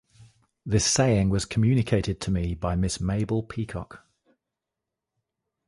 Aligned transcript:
This 0.65 0.83
saying 0.83 1.29
was 1.29 1.45
communicated 1.45 2.19
to 2.21 2.31
me 2.31 2.55
by 2.55 2.75
Miss 2.75 2.99
Mabel 2.99 3.43
Peacock. 3.43 4.03